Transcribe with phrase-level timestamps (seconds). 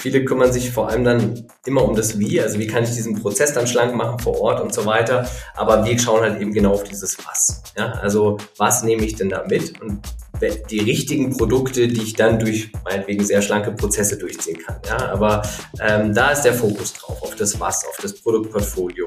[0.00, 3.20] Viele kümmern sich vor allem dann immer um das Wie, also wie kann ich diesen
[3.20, 5.28] Prozess dann schlank machen vor Ort und so weiter.
[5.54, 7.62] Aber wir schauen halt eben genau auf dieses Was.
[7.76, 7.92] Ja?
[7.92, 10.00] Also was nehme ich denn da mit und
[10.70, 14.76] die richtigen Produkte, die ich dann durch meinetwegen sehr schlanke Prozesse durchziehen kann.
[14.86, 15.10] Ja?
[15.10, 15.42] Aber
[15.80, 19.06] ähm, da ist der Fokus drauf, auf das Was, auf das Produktportfolio.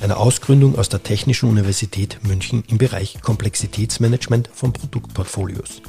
[0.00, 5.82] einer Ausgründung aus der Technischen Universität München im Bereich Komplexitätsmanagement von Produktportfolios.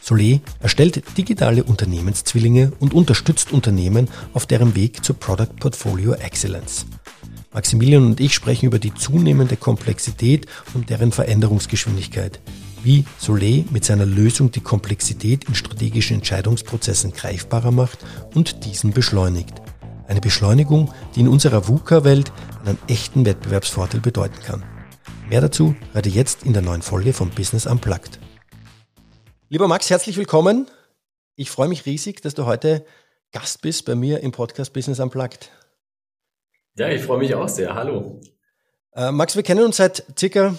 [0.00, 6.86] Soleil erstellt digitale Unternehmenszwillinge und unterstützt Unternehmen auf deren Weg zur Product Portfolio Excellence.
[7.52, 12.40] Maximilian und ich sprechen über die zunehmende Komplexität und deren Veränderungsgeschwindigkeit,
[12.82, 17.98] wie Soleil mit seiner Lösung die Komplexität in strategischen Entscheidungsprozessen greifbarer macht
[18.34, 19.54] und diesen beschleunigt.
[20.06, 22.32] Eine Beschleunigung, die in unserer VUCA-Welt
[22.64, 24.64] einen echten Wettbewerbsvorteil bedeuten kann.
[25.28, 28.18] Mehr dazu hört ihr jetzt in der neuen Folge von Business Unplugged.
[29.48, 30.66] Lieber Max, herzlich willkommen.
[31.36, 32.84] Ich freue mich riesig, dass du heute
[33.32, 35.50] Gast bist bei mir im Podcast Business Unplugged.
[36.76, 37.74] Ja, ich freue mich auch sehr.
[37.74, 38.20] Hallo.
[38.94, 40.54] Äh, Max, wir kennen uns seit circa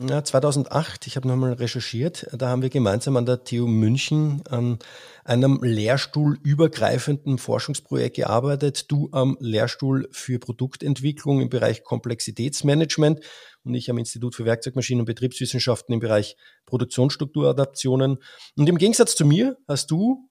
[0.00, 4.78] ja, 2008, ich habe nochmal recherchiert, da haben wir gemeinsam an der TU München an
[5.24, 8.90] einem lehrstuhlübergreifenden Forschungsprojekt gearbeitet.
[8.90, 13.20] Du am Lehrstuhl für Produktentwicklung im Bereich Komplexitätsmanagement
[13.62, 18.18] und ich am Institut für Werkzeugmaschinen und Betriebswissenschaften im Bereich Produktionsstrukturadaptionen.
[18.56, 20.28] Und im Gegensatz zu mir hast du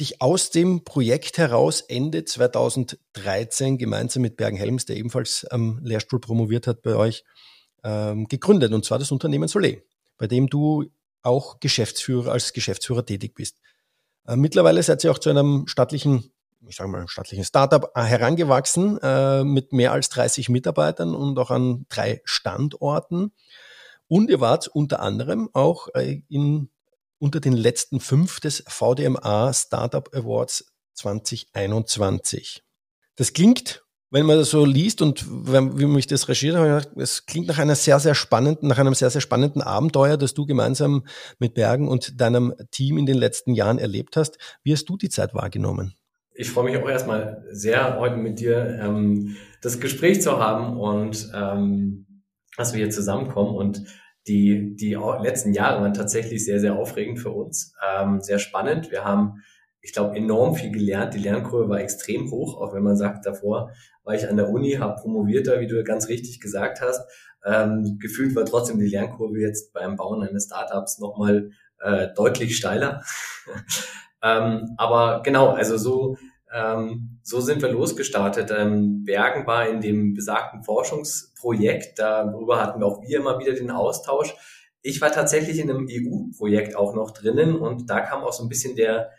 [0.00, 6.66] dich aus dem Projekt heraus Ende 2013 gemeinsam mit Bergen-Helms, der ebenfalls am Lehrstuhl promoviert
[6.66, 7.24] hat bei euch,
[7.86, 9.82] ähm, gegründet, und zwar das Unternehmen Soleil,
[10.18, 10.86] bei dem du
[11.22, 13.58] auch Geschäftsführer, als Geschäftsführer tätig bist.
[14.26, 16.32] Äh, mittlerweile seid ihr auch zu einem staatlichen,
[16.66, 21.50] ich sage mal, staatlichen Startup äh, herangewachsen, äh, mit mehr als 30 Mitarbeitern und auch
[21.50, 23.32] an drei Standorten.
[24.08, 26.70] Und ihr wart unter anderem auch äh, in,
[27.18, 32.64] unter den letzten fünf des VDMA Startup Awards 2021.
[33.14, 37.26] Das klingt wenn man das so liest und wenn, wie mich das regiert habe, es
[37.26, 41.04] klingt nach einer sehr, sehr spannenden, nach einem sehr, sehr spannenden Abenteuer, das du gemeinsam
[41.38, 44.38] mit Bergen und deinem Team in den letzten Jahren erlebt hast.
[44.62, 45.94] Wie hast du die Zeit wahrgenommen?
[46.34, 51.30] Ich freue mich auch erstmal sehr, heute mit dir ähm, das Gespräch zu haben und
[51.34, 52.22] ähm,
[52.56, 53.82] dass wir hier zusammenkommen und
[54.28, 58.90] die, die letzten Jahre waren tatsächlich sehr, sehr aufregend für uns, ähm, sehr spannend.
[58.90, 59.42] Wir haben
[59.86, 61.14] ich glaube, enorm viel gelernt.
[61.14, 63.70] Die Lernkurve war extrem hoch, auch wenn man sagt, davor
[64.02, 67.08] war ich an der Uni, habe promoviert da, wie du ganz richtig gesagt hast.
[67.44, 73.04] Ähm, gefühlt war trotzdem die Lernkurve jetzt beim Bauen eines Startups nochmal äh, deutlich steiler.
[74.24, 76.16] ähm, aber genau, also so,
[76.52, 78.50] ähm, so sind wir losgestartet.
[78.50, 83.70] Ähm, Bergen war in dem besagten Forschungsprojekt, darüber hatten wir auch wir immer wieder den
[83.70, 84.34] Austausch.
[84.82, 88.48] Ich war tatsächlich in einem EU-Projekt auch noch drinnen und da kam auch so ein
[88.48, 89.10] bisschen der,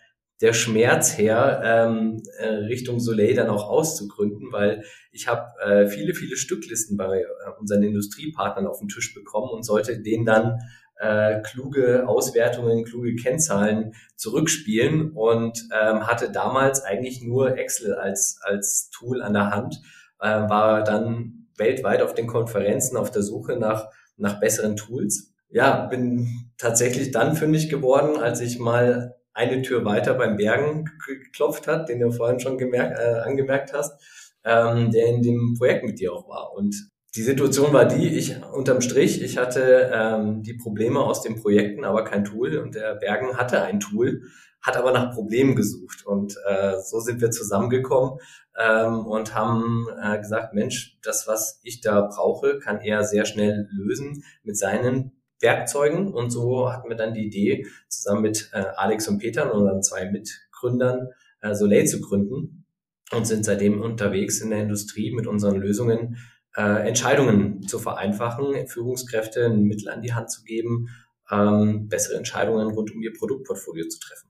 [0.42, 6.14] der Schmerz her, ähm, äh, Richtung Soleil dann auch auszugründen, weil ich habe äh, viele,
[6.14, 7.26] viele Stücklisten bei äh,
[7.60, 10.60] unseren Industriepartnern auf den Tisch bekommen und sollte denen dann
[11.00, 18.90] äh, kluge Auswertungen, kluge Kennzahlen zurückspielen und ähm, hatte damals eigentlich nur Excel als, als
[18.92, 19.82] Tool an der Hand,
[20.20, 25.34] äh, war dann weltweit auf den Konferenzen auf der Suche nach, nach besseren Tools.
[25.50, 31.68] Ja, bin tatsächlich dann fündig geworden, als ich mal eine Tür weiter beim Bergen geklopft
[31.68, 34.02] hat, den du vorhin schon gemerkt, äh, angemerkt hast,
[34.44, 36.54] ähm, der in dem Projekt mit dir auch war.
[36.54, 41.40] Und die Situation war die, ich unterm Strich, ich hatte ähm, die Probleme aus den
[41.40, 42.58] Projekten, aber kein Tool.
[42.58, 44.24] Und der Bergen hatte ein Tool,
[44.62, 46.04] hat aber nach Problemen gesucht.
[46.04, 48.18] Und äh, so sind wir zusammengekommen
[48.58, 53.68] ähm, und haben äh, gesagt, Mensch, das, was ich da brauche, kann er sehr schnell
[53.72, 59.08] lösen mit seinen Werkzeugen und so hatten wir dann die Idee, zusammen mit äh, Alex
[59.08, 61.10] und Peter und unseren zwei Mitgründern
[61.42, 62.66] äh, Soleil zu gründen
[63.12, 66.18] und sind seitdem unterwegs in der Industrie mit unseren Lösungen
[66.56, 70.88] äh, Entscheidungen zu vereinfachen, Führungskräfte ein Mittel an die Hand zu geben,
[71.30, 74.30] ähm, bessere Entscheidungen rund um ihr Produktportfolio zu treffen.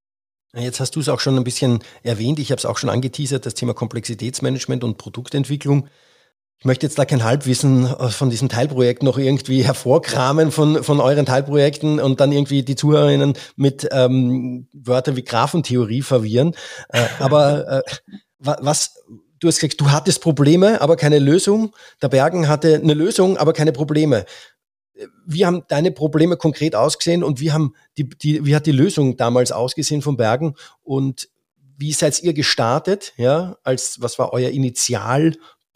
[0.54, 3.46] Jetzt hast du es auch schon ein bisschen erwähnt, ich habe es auch schon angeteasert,
[3.46, 5.88] das Thema Komplexitätsmanagement und Produktentwicklung.
[6.60, 11.00] Ich möchte jetzt da kein Halbwissen äh, von diesem Teilprojekt noch irgendwie hervorkramen von, von
[11.00, 16.56] euren Teilprojekten und dann irgendwie die Zuhörerinnen mit ähm, Wörtern wie Graphentheorie verwirren.
[16.90, 17.82] Äh, aber äh,
[18.40, 19.04] was,
[19.40, 21.76] du hast gesagt, du hattest Probleme, aber keine Lösung.
[22.02, 24.26] Der Bergen hatte eine Lösung, aber keine Probleme.
[25.28, 29.16] Wie haben deine Probleme konkret ausgesehen und wie haben die, die, wie hat die Lösung
[29.16, 31.30] damals ausgesehen von Bergen und
[31.80, 33.14] wie seid ihr gestartet?
[33.18, 34.50] Ja, als was war euer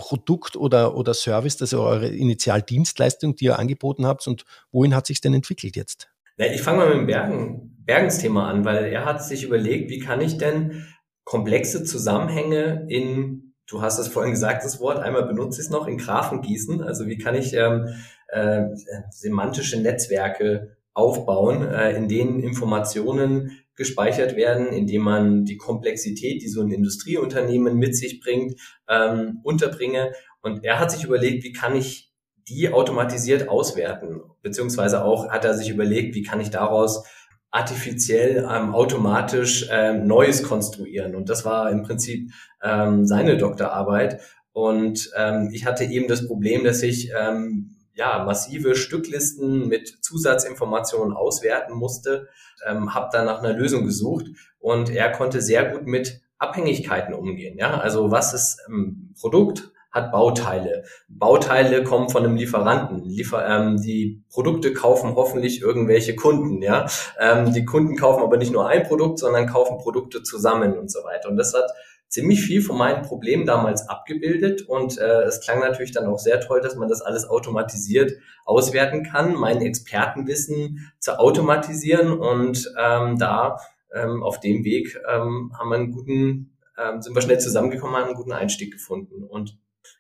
[0.02, 5.22] Initialprodukt oder, oder Service, also eure Initialdienstleistung, die ihr angeboten habt und wohin hat sich
[5.22, 6.10] denn entwickelt jetzt?
[6.38, 10.22] Ich fange mal mit dem Bergen, Bergensthema an, weil er hat sich überlegt, wie kann
[10.22, 10.88] ich denn
[11.24, 15.88] komplexe Zusammenhänge in, du hast es vorhin gesagt, das Wort, einmal benutze ich es noch,
[15.88, 16.82] in Graphen gießen.
[16.82, 17.90] Also wie kann ich ähm,
[18.30, 18.64] äh,
[19.12, 26.62] semantische Netzwerke aufbauen, äh, in denen Informationen gespeichert werden, indem man die Komplexität, die so
[26.62, 30.12] ein Industrieunternehmen mit sich bringt, ähm, unterbringe.
[30.42, 32.12] Und er hat sich überlegt, wie kann ich
[32.48, 34.22] die automatisiert auswerten?
[34.42, 37.06] Beziehungsweise auch hat er sich überlegt, wie kann ich daraus
[37.52, 41.16] artifiziell ähm, automatisch ähm, Neues konstruieren.
[41.16, 42.32] Und das war im Prinzip
[42.64, 44.22] ähm, seine Doktorarbeit.
[44.54, 51.16] Und ähm, ich hatte eben das Problem, dass ich ähm, ja massive Stücklisten mit Zusatzinformationen
[51.16, 52.28] auswerten musste,
[52.68, 54.26] ähm, habe dann nach einer Lösung gesucht
[54.60, 57.60] und er konnte sehr gut mit Abhängigkeiten umgehen.
[57.60, 59.72] Ja, also was ist ähm, Produkt?
[59.92, 60.84] hat Bauteile.
[61.10, 63.04] Bauteile kommen von einem Lieferanten.
[63.04, 66.62] Liefer ähm, die Produkte kaufen hoffentlich irgendwelche Kunden.
[66.62, 66.86] Ja,
[67.20, 71.00] ähm, die Kunden kaufen aber nicht nur ein Produkt, sondern kaufen Produkte zusammen und so
[71.00, 71.28] weiter.
[71.28, 71.70] Und das hat
[72.12, 74.64] ziemlich viel von meinen Problemen damals abgebildet.
[74.64, 78.12] Und äh, es klang natürlich dann auch sehr toll, dass man das alles automatisiert
[78.46, 82.12] auswerten kann, mein Expertenwissen zu automatisieren.
[82.12, 83.58] Und ähm, da
[83.94, 88.08] ähm, auf dem Weg ähm, haben wir einen guten, ähm, sind wir schnell zusammengekommen, haben
[88.08, 89.24] einen guten Einstieg gefunden.
[89.24, 89.58] Und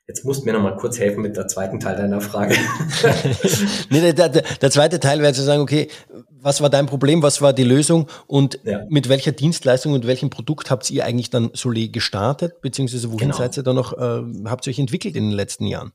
[0.08, 2.54] Jetzt musst du mir noch mal kurz helfen mit der zweiten Teil deiner Frage.
[3.90, 5.88] nee, der, der, der, zweite Teil wäre zu sagen, okay,
[6.41, 8.81] was war dein Problem, was war die Lösung und ja.
[8.89, 13.38] mit welcher Dienstleistung und welchem Produkt habt ihr eigentlich dann Solé gestartet, beziehungsweise wohin genau.
[13.38, 15.91] seid ihr dann noch, äh, habt ihr euch entwickelt in den letzten Jahren?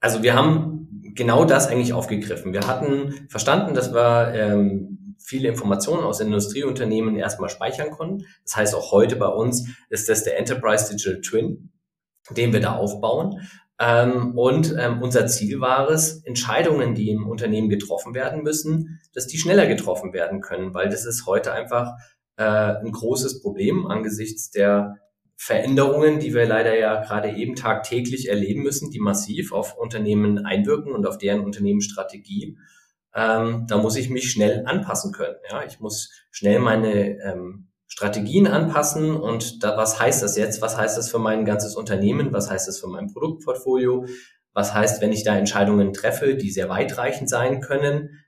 [0.00, 2.52] Also wir haben genau das eigentlich aufgegriffen.
[2.52, 8.24] Wir hatten verstanden, dass wir ähm, viele Informationen aus Industrieunternehmen erstmal speichern konnten.
[8.44, 11.70] Das heißt, auch heute bei uns ist das der Enterprise Digital Twin
[12.30, 13.40] den wir da aufbauen.
[13.80, 19.26] Ähm, und ähm, unser Ziel war es, Entscheidungen, die im Unternehmen getroffen werden müssen, dass
[19.26, 21.94] die schneller getroffen werden können, weil das ist heute einfach
[22.36, 24.98] äh, ein großes Problem angesichts der
[25.34, 30.92] Veränderungen, die wir leider ja gerade eben tagtäglich erleben müssen, die massiv auf Unternehmen einwirken
[30.92, 32.58] und auf deren Unternehmensstrategie.
[33.14, 35.36] Ähm, da muss ich mich schnell anpassen können.
[35.50, 37.69] Ja, ich muss schnell meine ähm,
[38.00, 40.62] Strategien anpassen und da, was heißt das jetzt?
[40.62, 42.32] Was heißt das für mein ganzes Unternehmen?
[42.32, 44.06] Was heißt das für mein Produktportfolio?
[44.54, 48.24] Was heißt, wenn ich da Entscheidungen treffe, die sehr weitreichend sein können?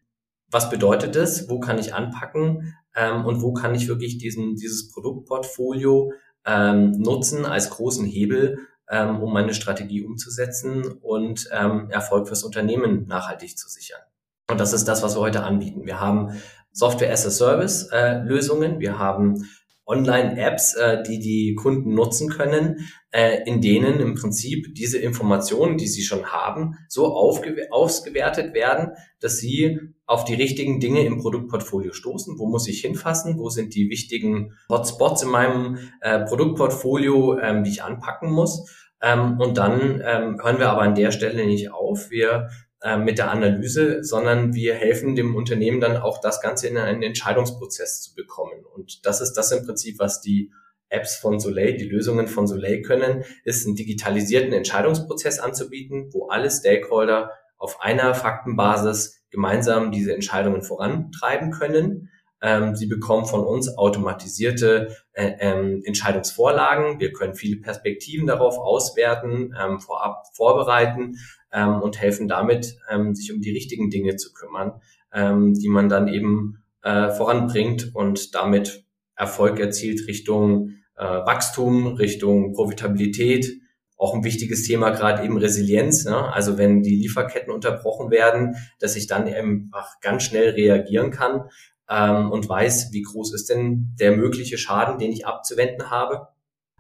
[0.51, 1.49] Was bedeutet das?
[1.49, 2.75] Wo kann ich anpacken?
[2.95, 6.13] Ähm, und wo kann ich wirklich diesen, dieses Produktportfolio
[6.45, 8.59] ähm, nutzen als großen Hebel,
[8.91, 14.03] ähm, um meine Strategie umzusetzen und ähm, Erfolg fürs Unternehmen nachhaltig zu sichern?
[14.51, 15.87] Und das ist das, was wir heute anbieten.
[15.87, 16.43] Wir haben
[16.73, 18.79] Software as a Service äh, Lösungen.
[18.79, 19.47] Wir haben
[19.87, 25.89] Online-Apps, äh, die die Kunden nutzen können, äh, in denen im Prinzip diese Informationen, die
[25.89, 32.39] sie schon haben, so ausgewertet werden, dass sie auf die richtigen Dinge im Produktportfolio stoßen.
[32.39, 33.39] Wo muss ich hinfassen?
[33.39, 38.71] Wo sind die wichtigen Hotspots in meinem äh, Produktportfolio, ähm, die ich anpacken muss?
[39.03, 42.11] Ähm, und dann ähm, hören wir aber an der Stelle nicht auf.
[42.11, 42.49] Wir
[42.83, 47.03] äh, mit der Analyse, sondern wir helfen dem Unternehmen dann auch das Ganze in einen
[47.03, 48.65] Entscheidungsprozess zu bekommen.
[48.75, 50.51] Und das ist das im Prinzip, was die
[50.89, 56.51] Apps von Soleil, die Lösungen von Soleil können, ist einen digitalisierten Entscheidungsprozess anzubieten, wo alle
[56.51, 62.11] Stakeholder auf einer Faktenbasis gemeinsam diese Entscheidungen vorantreiben können.
[62.43, 66.99] Ähm, sie bekommen von uns automatisierte äh, ähm, Entscheidungsvorlagen.
[66.99, 71.19] Wir können viele Perspektiven darauf auswerten, ähm, vorab vorbereiten
[71.53, 74.81] ähm, und helfen damit, ähm, sich um die richtigen Dinge zu kümmern,
[75.13, 78.85] ähm, die man dann eben äh, voranbringt und damit
[79.15, 83.61] Erfolg erzielt Richtung äh, Wachstum, Richtung Profitabilität.
[83.97, 86.07] Auch ein wichtiges Thema gerade eben Resilienz.
[86.07, 86.33] Ne?
[86.33, 91.45] Also wenn die Lieferketten unterbrochen werden, dass ich dann einfach ganz schnell reagieren kann
[91.93, 96.29] ähm, und weiß, wie groß ist denn der mögliche Schaden, den ich abzuwenden habe.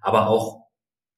[0.01, 0.69] Aber auch,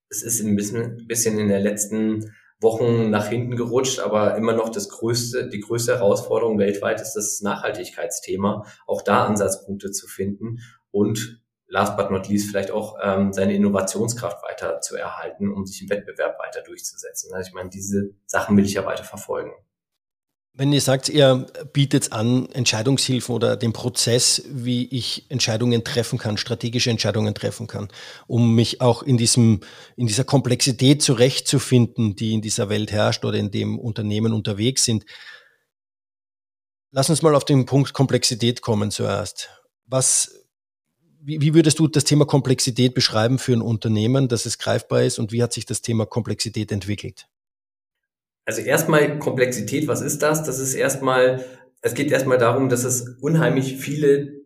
[0.08, 4.70] es ist ein bisschen, bisschen in der letzten Wochen nach hinten gerutscht, aber immer noch
[4.70, 10.58] das größte, die größte Herausforderung weltweit ist das Nachhaltigkeitsthema, auch da Ansatzpunkte zu finden
[10.90, 15.82] und last but not least vielleicht auch ähm, seine Innovationskraft weiter zu erhalten, um sich
[15.82, 17.34] im Wettbewerb weiter durchzusetzen.
[17.34, 19.52] Also ich meine, diese Sachen will ich ja weiter verfolgen.
[20.56, 26.36] Wenn ihr sagt, ihr bietet an Entscheidungshilfen oder den Prozess, wie ich Entscheidungen treffen kann,
[26.36, 27.88] strategische Entscheidungen treffen kann,
[28.28, 29.62] um mich auch in diesem,
[29.96, 35.04] in dieser Komplexität zurechtzufinden, die in dieser Welt herrscht oder in dem Unternehmen unterwegs sind.
[36.92, 39.48] Lass uns mal auf den Punkt Komplexität kommen zuerst.
[39.86, 40.46] Was,
[41.20, 45.18] wie, wie würdest du das Thema Komplexität beschreiben für ein Unternehmen, dass es greifbar ist
[45.18, 47.26] und wie hat sich das Thema Komplexität entwickelt?
[48.44, 50.42] Also erstmal Komplexität, was ist das?
[50.44, 51.44] Das ist erstmal,
[51.80, 54.44] es geht erstmal darum, dass es unheimlich viele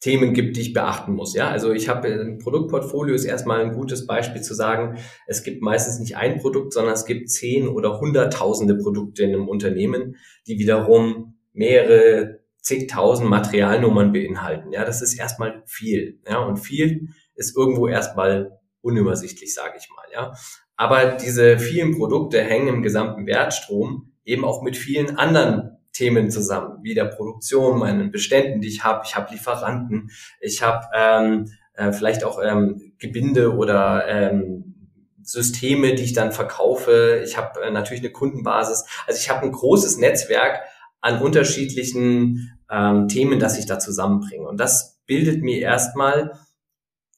[0.00, 1.34] Themen gibt, die ich beachten muss.
[1.34, 4.98] Ja, also ich habe ein Produktportfolio ist erstmal ein gutes Beispiel zu sagen.
[5.26, 9.48] Es gibt meistens nicht ein Produkt, sondern es gibt zehn oder hunderttausende Produkte in einem
[9.48, 14.72] Unternehmen, die wiederum mehrere zigtausend Materialnummern beinhalten.
[14.72, 16.20] Ja, das ist erstmal viel.
[16.26, 20.06] Ja, und viel ist irgendwo erstmal unübersichtlich, sage ich mal.
[20.12, 20.32] Ja,
[20.80, 26.78] aber diese vielen Produkte hängen im gesamten Wertstrom eben auch mit vielen anderen Themen zusammen,
[26.82, 29.02] wie der Produktion, meinen Beständen, die ich habe.
[29.04, 30.10] Ich habe Lieferanten,
[30.40, 34.88] ich habe ähm, äh, vielleicht auch ähm, Gebinde oder ähm,
[35.22, 37.20] Systeme, die ich dann verkaufe.
[37.26, 38.86] Ich habe äh, natürlich eine Kundenbasis.
[39.06, 40.62] Also ich habe ein großes Netzwerk
[41.02, 44.48] an unterschiedlichen ähm, Themen, das ich da zusammenbringe.
[44.48, 46.38] Und das bildet mir erstmal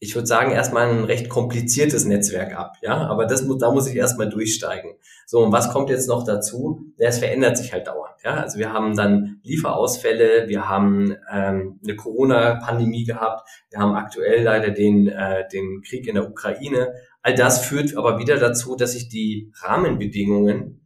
[0.03, 3.87] ich würde sagen, erstmal ein recht kompliziertes Netzwerk ab, ja, aber das muss, da muss
[3.87, 4.95] ich erstmal durchsteigen.
[5.27, 6.93] So, und was kommt jetzt noch dazu?
[6.97, 8.35] Ja, es verändert sich halt dauernd, ja.
[8.35, 14.71] Also wir haben dann Lieferausfälle, wir haben ähm, eine Corona-Pandemie gehabt, wir haben aktuell leider
[14.71, 16.95] den, äh, den Krieg in der Ukraine.
[17.23, 20.85] All das führt aber wieder dazu, dass sich die Rahmenbedingungen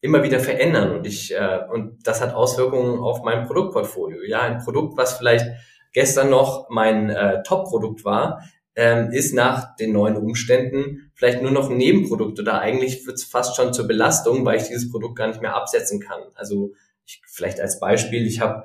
[0.00, 4.22] immer wieder verändern und ich äh, und das hat Auswirkungen auf mein Produktportfolio.
[4.24, 5.46] Ja, ein Produkt, was vielleicht
[5.92, 8.42] gestern noch mein äh, Top-Produkt war,
[8.74, 13.24] ähm, ist nach den neuen Umständen vielleicht nur noch ein Nebenprodukt oder eigentlich wird es
[13.24, 16.20] fast schon zur Belastung, weil ich dieses Produkt gar nicht mehr absetzen kann.
[16.34, 16.72] Also
[17.04, 18.64] ich, vielleicht als Beispiel, ich habe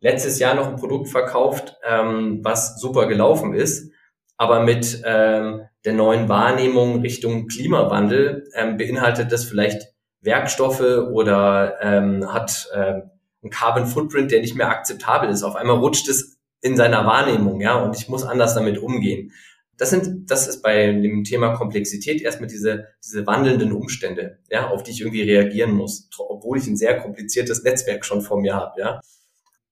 [0.00, 3.90] letztes Jahr noch ein Produkt verkauft, ähm, was super gelaufen ist,
[4.36, 12.32] aber mit ähm, der neuen Wahrnehmung Richtung Klimawandel ähm, beinhaltet das vielleicht Werkstoffe oder ähm,
[12.32, 13.00] hat äh,
[13.42, 15.42] einen Carbon Footprint, der nicht mehr akzeptabel ist.
[15.42, 19.32] Auf einmal rutscht es in seiner Wahrnehmung, ja, und ich muss anders damit umgehen.
[19.76, 24.82] Das sind, das ist bei dem Thema Komplexität erstmal diese, diese wandelnden Umstände, ja, auf
[24.82, 28.80] die ich irgendwie reagieren muss, obwohl ich ein sehr kompliziertes Netzwerk schon vor mir habe,
[28.80, 29.00] ja.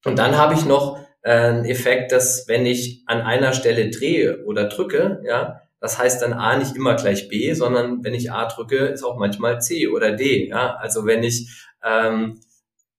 [0.04, 4.44] Und dann habe ich noch äh, einen Effekt, dass wenn ich an einer Stelle drehe
[4.44, 8.46] oder drücke, ja, das heißt dann A nicht immer gleich B, sondern wenn ich A
[8.46, 10.76] drücke, ist auch manchmal C oder D, ja.
[10.76, 11.50] Also wenn ich
[11.84, 12.40] ähm,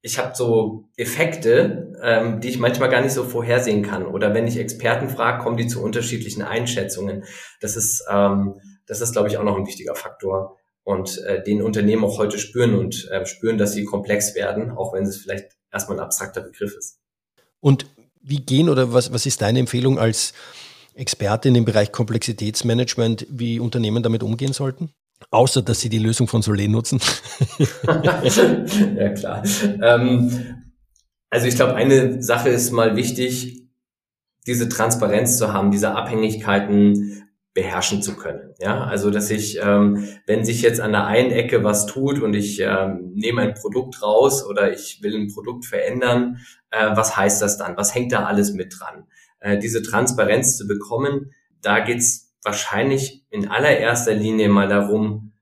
[0.02, 4.06] ich habe so Effekte, ähm, die ich manchmal gar nicht so vorhersehen kann.
[4.06, 7.24] Oder wenn ich Experten frage, kommen die zu unterschiedlichen Einschätzungen.
[7.62, 10.58] Das ist, ähm, das ist, glaube ich, auch noch ein wichtiger Faktor.
[10.84, 14.94] Und äh, den Unternehmen auch heute spüren und äh, spüren, dass sie komplex werden, auch
[14.94, 17.00] wenn es vielleicht erstmal ein abstrakter Begriff ist.
[17.60, 17.88] Und
[18.22, 20.34] wie gehen oder was, was ist deine Empfehlung als
[20.94, 24.92] Experte in dem Bereich Komplexitätsmanagement, wie Unternehmen damit umgehen sollten?
[25.32, 27.00] Außer, dass sie die Lösung von Soleil nutzen.
[27.88, 29.44] ja, klar.
[29.82, 30.64] Ähm,
[31.30, 33.64] also ich glaube, eine Sache ist mal wichtig,
[34.46, 38.54] diese Transparenz zu haben, diese Abhängigkeiten beherrschen zu können.
[38.60, 42.36] Ja, also dass ich, ähm, wenn sich jetzt an der einen Ecke was tut und
[42.36, 46.38] ich ähm, nehme ein Produkt raus oder ich will ein Produkt verändern,
[46.70, 47.76] äh, was heißt das dann?
[47.76, 49.08] Was hängt da alles mit dran?
[49.40, 51.32] Äh, diese Transparenz zu bekommen,
[51.62, 55.34] da geht's wahrscheinlich in allererster Linie mal darum,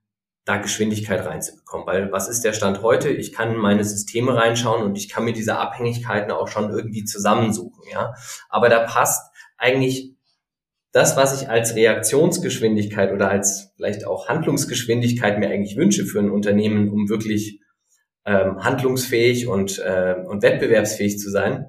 [0.44, 1.86] da Geschwindigkeit reinzubekommen.
[1.86, 3.10] Weil was ist der Stand heute?
[3.10, 7.06] Ich kann in meine Systeme reinschauen und ich kann mir diese Abhängigkeiten auch schon irgendwie
[7.06, 8.16] zusammensuchen, ja.
[8.50, 10.16] Aber da passt eigentlich
[10.92, 16.32] das, was ich als Reaktionsgeschwindigkeit oder als vielleicht auch Handlungsgeschwindigkeit mir eigentlich wünsche für ein
[16.32, 17.60] Unternehmen, um wirklich
[18.26, 21.68] ähm, handlungsfähig und, äh, und wettbewerbsfähig zu sein.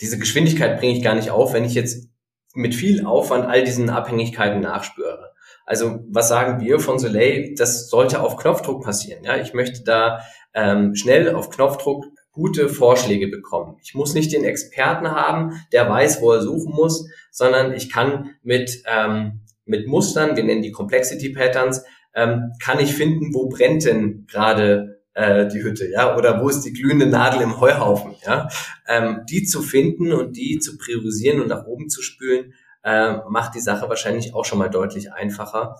[0.00, 2.09] Diese Geschwindigkeit bringe ich gar nicht auf, wenn ich jetzt
[2.54, 5.32] mit viel Aufwand all diesen Abhängigkeiten nachspüre.
[5.66, 7.54] Also was sagen wir von Soleil?
[7.56, 9.24] Das sollte auf Knopfdruck passieren.
[9.24, 10.20] Ja, ich möchte da
[10.52, 13.76] ähm, schnell auf Knopfdruck gute Vorschläge bekommen.
[13.82, 18.30] Ich muss nicht den Experten haben, der weiß, wo er suchen muss, sondern ich kann
[18.42, 23.84] mit ähm, mit Mustern, wir nennen die Complexity Patterns, ähm, kann ich finden, wo brennt
[23.84, 28.48] denn gerade äh, die Hütte, ja, oder wo ist die glühende Nadel im Heuhaufen, ja,
[28.86, 33.54] ähm, die zu finden und die zu priorisieren und nach oben zu spülen, äh, macht
[33.54, 35.76] die Sache wahrscheinlich auch schon mal deutlich einfacher,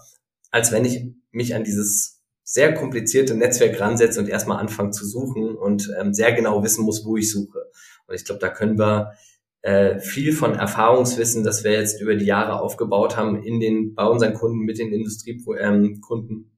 [0.51, 5.55] als wenn ich mich an dieses sehr komplizierte Netzwerk ransetze und erstmal anfange zu suchen
[5.55, 7.71] und ähm, sehr genau wissen muss, wo ich suche.
[8.07, 9.13] Und ich glaube, da können wir
[9.63, 14.05] äh, viel von Erfahrungswissen, das wir jetzt über die Jahre aufgebaut haben in den, bei
[14.05, 16.51] unseren Kunden, mit den Industriekunden, ähm,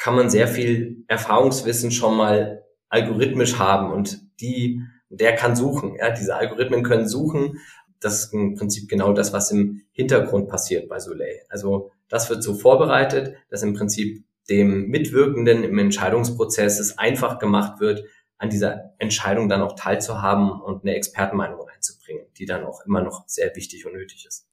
[0.00, 4.80] kann man sehr viel Erfahrungswissen schon mal algorithmisch haben und die,
[5.10, 5.94] der kann suchen.
[5.96, 7.58] Ja, diese Algorithmen können suchen.
[8.00, 11.40] Das ist im Prinzip genau das, was im Hintergrund passiert bei Soleil.
[11.50, 17.78] Also das wird so vorbereitet, dass im Prinzip dem Mitwirkenden im Entscheidungsprozess es einfach gemacht
[17.80, 18.04] wird,
[18.38, 23.28] an dieser Entscheidung dann auch teilzuhaben und eine Expertenmeinung reinzubringen, die dann auch immer noch
[23.28, 24.49] sehr wichtig und nötig ist.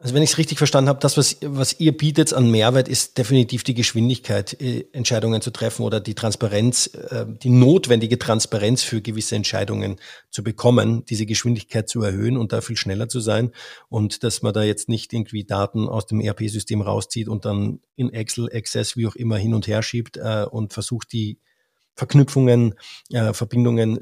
[0.00, 3.18] Also wenn ich es richtig verstanden habe, das, was, was ihr bietet an Mehrwert, ist
[3.18, 9.02] definitiv die Geschwindigkeit, äh, Entscheidungen zu treffen oder die Transparenz, äh, die notwendige Transparenz für
[9.02, 9.96] gewisse Entscheidungen
[10.30, 13.50] zu bekommen, diese Geschwindigkeit zu erhöhen und da viel schneller zu sein
[13.88, 18.12] und dass man da jetzt nicht irgendwie Daten aus dem ERP-System rauszieht und dann in
[18.12, 21.40] Excel, Access, wie auch immer hin und her schiebt äh, und versucht, die
[21.96, 22.76] Verknüpfungen,
[23.32, 23.98] Verbindungen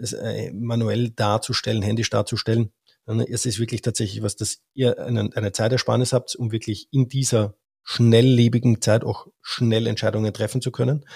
[0.52, 2.70] manuell darzustellen, händisch darzustellen
[3.06, 8.82] es ist wirklich tatsächlich was, dass ihr eine, Zeitersparnis habt, um wirklich in dieser schnelllebigen
[8.82, 11.06] Zeit auch schnell Entscheidungen treffen zu können.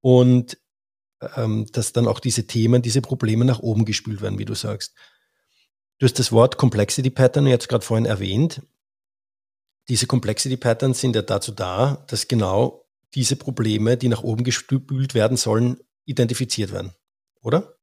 [0.00, 0.58] Und
[1.36, 4.94] ähm, dass dann auch diese Themen, diese Probleme nach oben gespült werden, wie du sagst.
[5.98, 8.62] Du hast das Wort Complexity Pattern jetzt gerade vorhin erwähnt.
[9.88, 15.14] Diese Complexity Patterns sind ja dazu da, dass genau diese Probleme, die nach oben gespült
[15.14, 16.92] werden sollen, identifiziert werden,
[17.40, 17.77] oder?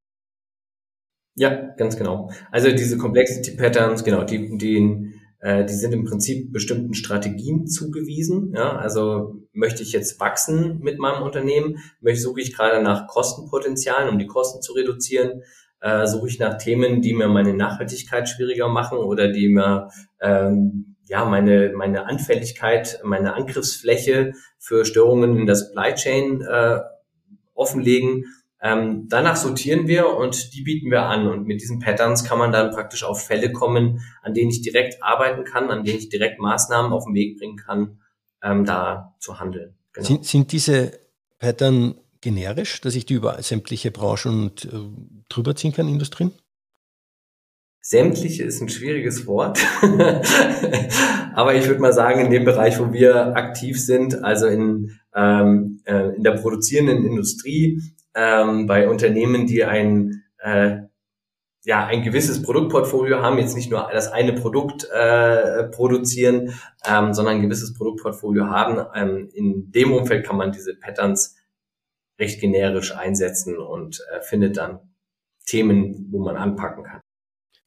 [1.35, 2.31] Ja, ganz genau.
[2.49, 8.53] Also diese Complexity Patterns, genau, die, die, äh, die sind im Prinzip bestimmten Strategien zugewiesen.
[8.55, 14.09] Ja, also möchte ich jetzt wachsen mit meinem Unternehmen, möchte suche ich gerade nach Kostenpotenzialen,
[14.09, 15.41] um die Kosten zu reduzieren,
[15.81, 19.89] äh, suche ich nach Themen, die mir meine Nachhaltigkeit schwieriger machen oder die mir
[20.21, 26.79] ähm, ja meine meine Anfälligkeit, meine Angriffsfläche für Störungen in der Supply Chain äh,
[27.53, 28.23] offenlegen
[28.65, 31.27] ähm, danach sortieren wir und die bieten wir an.
[31.27, 35.03] Und mit diesen Patterns kann man dann praktisch auf Fälle kommen, an denen ich direkt
[35.03, 37.99] arbeiten kann, an denen ich direkt Maßnahmen auf den Weg bringen kann,
[38.41, 39.75] ähm, da zu handeln.
[39.93, 40.07] Genau.
[40.07, 40.99] Sind, sind diese
[41.37, 44.69] Pattern generisch, dass ich die über sämtliche Branchen und, äh,
[45.29, 46.31] drüber ziehen kann, Industrien?
[47.81, 49.59] Sämtliche ist ein schwieriges Wort,
[51.35, 55.81] aber ich würde mal sagen, in dem Bereich, wo wir aktiv sind, also in, ähm,
[55.85, 57.79] äh, in der produzierenden Industrie,
[58.15, 60.77] ähm, bei Unternehmen, die ein äh,
[61.65, 66.53] ja ein gewisses Produktportfolio haben, jetzt nicht nur das eine Produkt äh, produzieren,
[66.85, 68.85] ähm, sondern ein gewisses Produktportfolio haben.
[68.95, 71.35] Ähm, in dem Umfeld kann man diese Patterns
[72.19, 74.79] recht generisch einsetzen und äh, findet dann
[75.45, 77.01] Themen, wo man anpacken kann.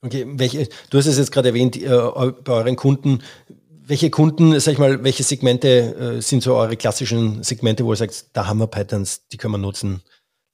[0.01, 3.23] Okay, welche, du hast es jetzt gerade erwähnt, äh, bei euren Kunden,
[3.69, 7.97] welche Kunden, sag ich mal, welche Segmente äh, sind so eure klassischen Segmente, wo ihr
[7.97, 10.03] sagt, da haben wir Patterns, die können wir nutzen?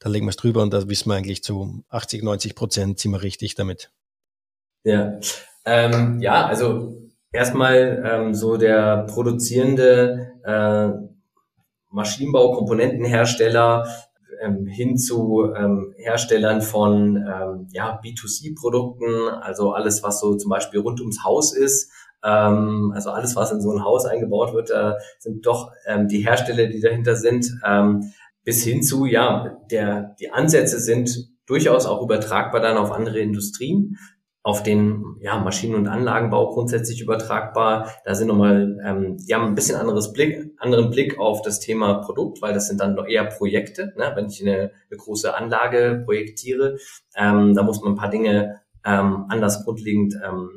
[0.05, 3.13] Da legen wir es drüber und da wissen wir eigentlich zu 80, 90 Prozent sind
[3.13, 3.91] wir richtig damit.
[4.85, 5.19] Ja,
[5.65, 10.91] ähm, ja also erstmal ähm, so der produzierende äh,
[11.91, 13.89] Maschinenbau, Komponentenhersteller
[14.43, 20.81] ähm, hin zu ähm, Herstellern von ähm, ja, B2C-Produkten, also alles, was so zum Beispiel
[20.81, 21.91] rund ums Haus ist,
[22.23, 24.71] ähm, also alles, was in so ein Haus eingebaut wird,
[25.19, 28.13] sind doch ähm, die Hersteller, die dahinter sind, ähm,
[28.45, 33.99] bis hin zu, ja, der, die Ansätze sind durchaus auch übertragbar dann auf andere Industrien,
[34.43, 37.91] auf den ja, Maschinen- und Anlagenbau grundsätzlich übertragbar.
[38.05, 41.95] Da sind nochmal, ähm, die haben ein bisschen anderes Blick, anderen Blick auf das Thema
[41.95, 43.95] Produkt, weil das sind dann eher Projekte.
[43.97, 44.13] Ne?
[44.15, 46.77] Wenn ich eine, eine große Anlage projektiere,
[47.17, 50.51] ähm, da muss man ein paar Dinge ähm, anders grundlegend ähm,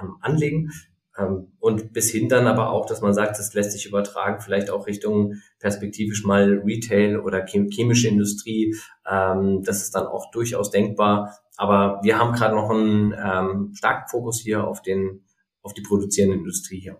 [0.00, 0.70] ähm anlegen.
[1.16, 4.70] Ähm, und bis hin dann aber auch, dass man sagt, das lässt sich übertragen, vielleicht
[4.70, 8.74] auch Richtung perspektivisch mal Retail oder chemische Industrie.
[9.08, 11.38] Ähm, das ist dann auch durchaus denkbar.
[11.56, 15.24] Aber wir haben gerade noch einen ähm, starken Fokus hier auf den,
[15.62, 16.98] auf die produzierende Industrie hier.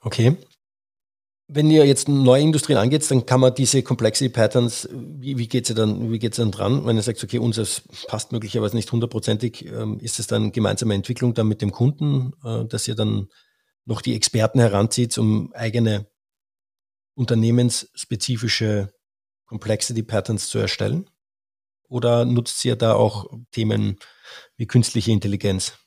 [0.00, 0.36] Okay.
[1.48, 5.68] Wenn ihr jetzt neue Industrien angeht, dann kann man diese Complexity Patterns, wie, wie geht
[5.68, 6.84] es dann, wie geht's dann dran?
[6.84, 11.34] Wenn ihr sagt, okay, unseres passt möglicherweise nicht hundertprozentig, ähm, ist es dann gemeinsame Entwicklung
[11.34, 13.28] dann mit dem Kunden, äh, dass ihr dann
[13.84, 16.06] noch die Experten heranzieht, um eigene
[17.14, 18.92] unternehmensspezifische
[19.46, 21.08] Complexity Patterns zu erstellen?
[21.88, 23.98] Oder nutzt ihr da auch Themen
[24.56, 25.78] wie künstliche Intelligenz?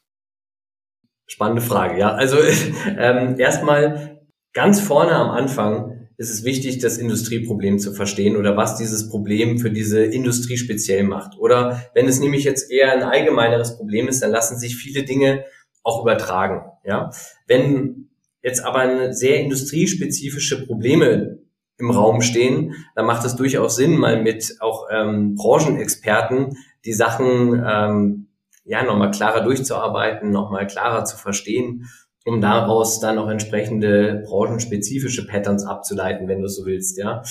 [1.28, 2.14] Spannende Frage, ja.
[2.14, 2.38] Also
[2.98, 4.19] ähm, erstmal
[4.54, 9.58] ganz vorne am Anfang ist es wichtig, das Industrieproblem zu verstehen oder was dieses Problem
[9.58, 11.38] für diese Industrie speziell macht.
[11.40, 15.46] Oder wenn es nämlich jetzt eher ein allgemeineres Problem ist, dann lassen sich viele Dinge
[15.82, 16.64] auch übertragen.
[16.84, 17.12] Ja,
[17.48, 18.10] wenn
[18.42, 21.40] jetzt aber sehr industriespezifische Probleme
[21.78, 27.64] im Raum stehen, dann macht es durchaus Sinn, mal mit auch ähm, Branchenexperten die Sachen
[27.66, 28.28] ähm,
[28.66, 31.86] ja nochmal klarer durchzuarbeiten, nochmal klarer zu verstehen,
[32.26, 37.22] um daraus dann auch entsprechende branchenspezifische Patterns abzuleiten, wenn du so willst, ja.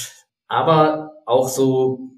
[0.49, 2.11] Aber auch so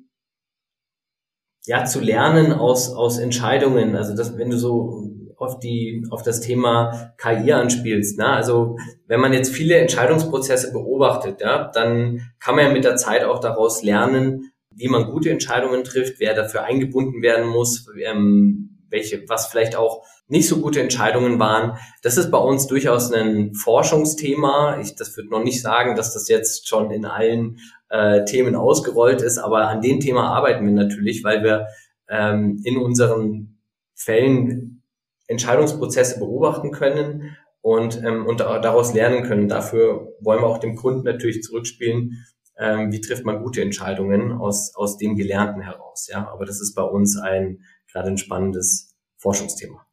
[1.66, 6.40] ja zu lernen aus aus Entscheidungen, also das, wenn du so auf die auf das
[6.40, 8.18] Thema KI anspielst.
[8.18, 8.26] Ne?
[8.26, 13.24] Also wenn man jetzt viele Entscheidungsprozesse beobachtet, ja, dann kann man ja mit der Zeit
[13.24, 19.24] auch daraus lernen, wie man gute Entscheidungen trifft, wer dafür eingebunden werden muss, ähm, welche,
[19.28, 21.78] was vielleicht auch nicht so gute Entscheidungen waren.
[22.02, 24.78] Das ist bei uns durchaus ein Forschungsthema.
[24.80, 29.22] Ich, das würde noch nicht sagen, dass das jetzt schon in allen äh, Themen ausgerollt
[29.22, 31.66] ist, aber an dem Thema arbeiten wir natürlich, weil wir
[32.08, 33.58] ähm, in unseren
[33.94, 34.82] Fällen
[35.26, 39.48] Entscheidungsprozesse beobachten können und, ähm, und daraus lernen können.
[39.48, 42.24] Dafür wollen wir auch dem Kunden natürlich zurückspielen,
[42.58, 46.08] ähm, wie trifft man gute Entscheidungen aus, aus dem Gelernten heraus.
[46.10, 47.60] Ja, aber das ist bei uns ein
[47.92, 49.86] gerade ein spannendes Forschungsthema.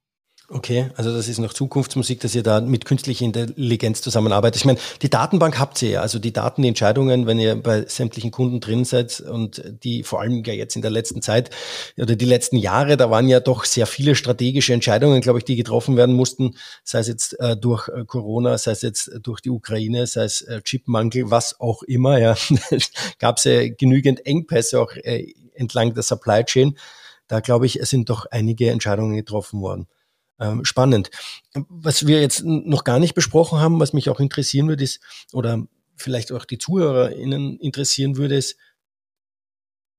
[0.49, 4.61] Okay, also das ist noch Zukunftsmusik, dass ihr da mit künstlicher Intelligenz zusammenarbeitet.
[4.61, 7.83] Ich meine, die Datenbank habt ihr ja, also die Daten, die Entscheidungen, wenn ihr bei
[7.85, 11.49] sämtlichen Kunden drin seid und die vor allem ja jetzt in der letzten Zeit
[11.97, 15.57] oder die letzten Jahre, da waren ja doch sehr viele strategische Entscheidungen, glaube ich, die
[15.57, 16.55] getroffen werden mussten,
[16.85, 20.43] sei es jetzt äh, durch äh, Corona, sei es jetzt durch die Ukraine, sei es
[20.43, 22.37] äh, Chipmangel, was auch immer, ja,
[23.19, 26.77] gab es ja genügend Engpässe auch äh, entlang der Supply Chain.
[27.27, 29.87] Da glaube ich, es sind doch einige Entscheidungen getroffen worden.
[30.39, 31.09] Ähm, spannend.
[31.53, 34.99] Was wir jetzt noch gar nicht besprochen haben, was mich auch interessieren würde, ist,
[35.33, 38.57] oder vielleicht auch die ZuhörerInnen interessieren würde, ist,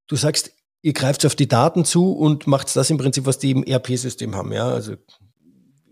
[0.06, 3.50] du sagst, ihr greift auf die Daten zu und macht das im Prinzip, was die
[3.50, 4.68] im ERP-System haben, ja?
[4.68, 4.94] Also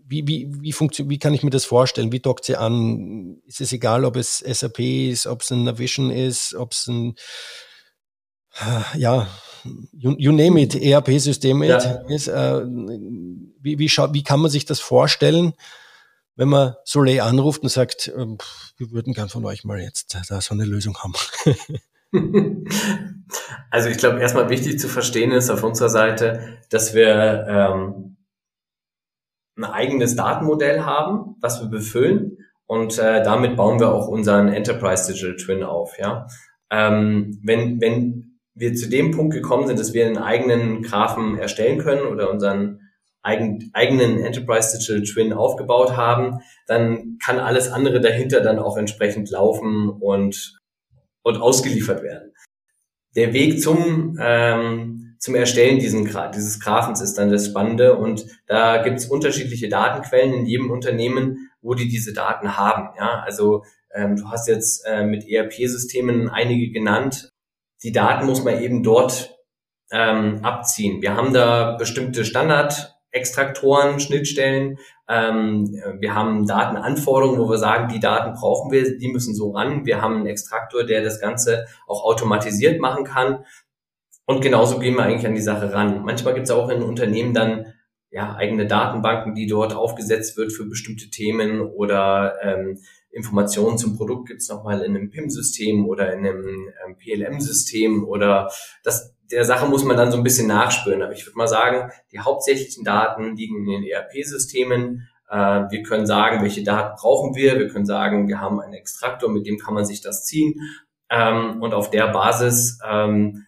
[0.09, 2.13] wie, wie, wie, funktioniert, wie kann ich mir das vorstellen?
[2.13, 3.41] Wie dockt sie an?
[3.45, 7.15] Ist es egal, ob es SAP ist, ob es ein Navision ist, ob es ein
[8.95, 9.27] ja,
[9.93, 11.77] you, you name it, ERP-System ja.
[12.07, 12.27] ist.
[12.27, 15.53] Äh, wie, wie, wie kann man sich das vorstellen,
[16.35, 18.25] wenn man Soleil anruft und sagt, äh,
[18.77, 21.13] wir würden gern von euch mal jetzt da so eine Lösung haben?
[23.69, 28.17] also ich glaube, erstmal wichtig zu verstehen ist auf unserer Seite, dass wir ähm,
[29.57, 35.11] ein eigenes Datenmodell haben, was wir befüllen und äh, damit bauen wir auch unseren Enterprise
[35.11, 35.97] Digital Twin auf.
[35.97, 36.27] Ja,
[36.69, 38.26] ähm, wenn wenn
[38.57, 42.81] wir zu dem Punkt gekommen sind, dass wir einen eigenen Graphen erstellen können oder unseren
[43.21, 49.29] eigen, eigenen Enterprise Digital Twin aufgebaut haben, dann kann alles andere dahinter dann auch entsprechend
[49.29, 50.59] laufen und,
[51.23, 52.33] und ausgeliefert werden.
[53.15, 58.81] Der Weg zum, ähm, zum Erstellen diesen, dieses Graphens ist dann das Spannende und da
[58.83, 62.89] gibt es unterschiedliche Datenquellen in jedem Unternehmen, wo die diese Daten haben.
[62.97, 67.31] Ja, also ähm, du hast jetzt äh, mit ERP-Systemen einige genannt,
[67.83, 69.35] die Daten muss man eben dort
[69.91, 71.01] ähm, abziehen.
[71.01, 74.77] Wir haben da bestimmte Standardextraktoren, Schnittstellen.
[75.07, 75.65] Ähm,
[75.99, 79.85] wir haben Datenanforderungen, wo wir sagen, die Daten brauchen wir, die müssen so ran.
[79.85, 83.45] Wir haben einen Extraktor, der das Ganze auch automatisiert machen kann.
[84.25, 86.03] Und genauso gehen wir eigentlich an die Sache ran.
[86.03, 87.73] Manchmal gibt es auch in Unternehmen dann
[88.09, 92.79] ja, eigene Datenbanken, die dort aufgesetzt wird für bestimmte Themen oder ähm,
[93.17, 98.51] Informationen zum Produkt gibt es nochmal in einem PIM-System oder in einem ähm, PLM-System oder
[98.83, 101.01] das, der Sache muss man dann so ein bisschen nachspüren.
[101.01, 105.09] Aber ich würde mal sagen, die hauptsächlichen Daten liegen in den ERP-Systemen.
[105.29, 107.57] Äh, wir können sagen, welche Daten brauchen wir.
[107.57, 110.53] Wir können sagen, wir haben einen Extraktor, mit dem kann man sich das ziehen.
[111.09, 113.45] Ähm, und auf der Basis ähm,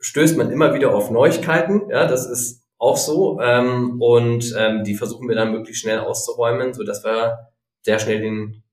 [0.00, 1.88] stößt man immer wieder auf Neuigkeiten.
[1.90, 3.38] Ja, das ist auch so.
[3.38, 4.54] Und
[4.84, 7.50] die versuchen wir dann möglichst schnell auszuräumen, so dass wir
[7.82, 8.64] sehr schnell den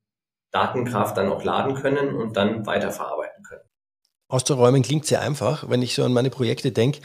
[0.51, 3.61] Datenkraft dann auch laden können und dann weiterverarbeiten können.
[4.27, 7.01] Auszuräumen klingt sehr einfach, wenn ich so an meine Projekte denke.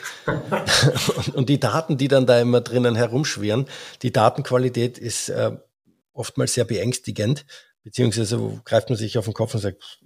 [1.17, 3.67] und, und, die Daten, die dann da immer drinnen herumschwirren,
[4.03, 5.53] die Datenqualität ist äh,
[6.13, 7.47] oftmals sehr beängstigend,
[7.83, 10.01] beziehungsweise greift man sich auf den Kopf und sagt,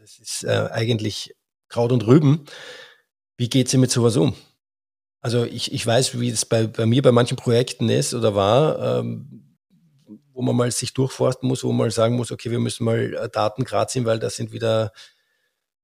[0.00, 1.36] das ist äh, eigentlich
[1.68, 2.46] Kraut und Rüben.
[3.36, 4.34] Wie geht sie mit sowas um?
[5.20, 9.00] Also ich, ich weiß, wie es bei, bei mir bei manchen Projekten ist oder war.
[9.00, 9.43] Ähm,
[10.34, 13.14] wo man mal sich durchforsten muss, wo man mal sagen muss, okay, wir müssen mal
[13.14, 14.92] äh, Daten grad ziehen, weil da sind wieder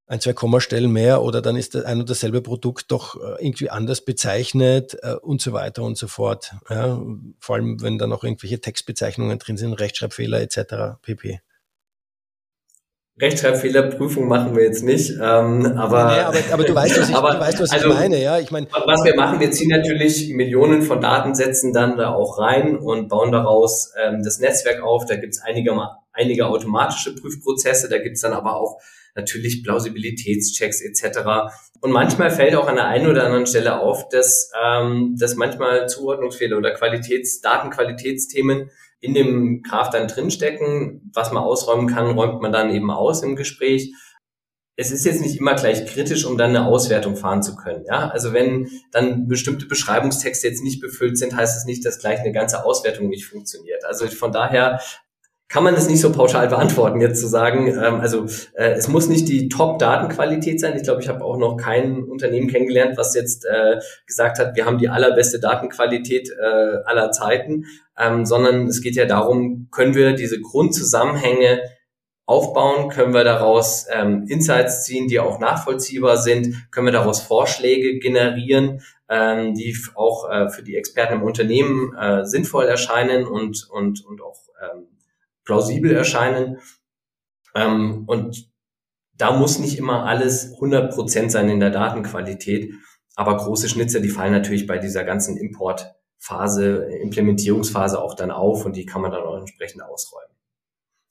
[0.06, 4.04] ein, zwei Kommastellen mehr oder dann ist ein und dasselbe Produkt doch äh, irgendwie anders
[4.04, 6.52] bezeichnet äh, und so weiter und so fort.
[6.68, 7.00] Ja,
[7.38, 11.00] vor allem, wenn da noch irgendwelche Textbezeichnungen drin sind, Rechtschreibfehler etc.
[11.00, 11.40] pp.
[13.20, 17.38] Rechtschreibfehlerprüfung machen wir jetzt nicht, ähm, aber, nee, aber, aber du weißt, was ich, aber,
[17.38, 18.38] weißt, was also, ich meine, ja.
[18.38, 22.76] Ich meine, was wir machen, wir ziehen natürlich Millionen von Datensätzen dann da auch rein
[22.76, 25.04] und bauen daraus ähm, das Netzwerk auf.
[25.04, 25.76] Da gibt es einige,
[26.12, 28.80] einige automatische Prüfprozesse, da gibt es dann aber auch
[29.14, 31.52] natürlich Plausibilitätschecks etc.
[31.80, 35.88] Und manchmal fällt auch an der einen oder anderen Stelle auf, dass, ähm, dass manchmal
[35.88, 41.10] Zuordnungsfehler oder Qualitäts-, Datenqualitätsthemen in dem Graph dann drinstecken.
[41.14, 43.92] Was man ausräumen kann, räumt man dann eben aus im Gespräch
[44.80, 47.84] es ist jetzt nicht immer gleich kritisch, um dann eine Auswertung fahren zu können.
[47.86, 52.20] Ja, also wenn dann bestimmte Beschreibungstexte jetzt nicht befüllt sind, heißt es nicht, dass gleich
[52.20, 53.84] eine ganze Auswertung nicht funktioniert.
[53.84, 54.80] Also von daher
[55.48, 59.08] kann man das nicht so pauschal beantworten, jetzt zu sagen, ähm, also äh, es muss
[59.08, 60.76] nicht die Top-Datenqualität sein.
[60.76, 64.64] Ich glaube, ich habe auch noch kein Unternehmen kennengelernt, was jetzt äh, gesagt hat, wir
[64.64, 67.66] haben die allerbeste Datenqualität äh, aller Zeiten,
[68.00, 71.60] ähm, sondern es geht ja darum, können wir diese Grundzusammenhänge
[72.30, 72.88] aufbauen?
[72.88, 76.70] Können wir daraus ähm, Insights ziehen, die auch nachvollziehbar sind?
[76.70, 82.24] Können wir daraus Vorschläge generieren, ähm, die auch äh, für die Experten im Unternehmen äh,
[82.24, 84.86] sinnvoll erscheinen und, und, und auch ähm,
[85.44, 86.58] plausibel erscheinen?
[87.54, 88.48] Ähm, und
[89.16, 92.72] da muss nicht immer alles 100% sein in der Datenqualität,
[93.16, 95.36] aber große Schnitzer, die fallen natürlich bei dieser ganzen
[96.20, 100.28] Importphase, Implementierungsphase auch dann auf und die kann man dann auch entsprechend ausräumen.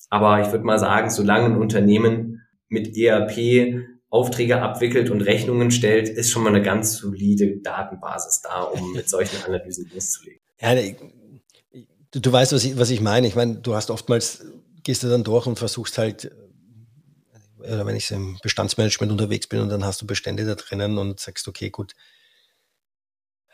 [0.09, 6.09] Aber ich würde mal sagen, solange ein Unternehmen mit ERP Aufträge abwickelt und Rechnungen stellt,
[6.09, 10.41] ist schon mal eine ganz solide Datenbasis da, um mit solchen Analysen loszulegen.
[10.59, 10.73] Ja,
[12.11, 13.27] du, du weißt, was ich, was ich meine.
[13.27, 14.45] Ich meine, du hast oftmals,
[14.83, 19.59] gehst du dann durch und versuchst halt, äh, oder wenn ich im Bestandsmanagement unterwegs bin
[19.59, 21.93] und dann hast du Bestände da drinnen und sagst, okay, gut,